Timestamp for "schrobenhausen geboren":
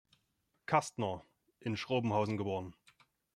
1.77-2.75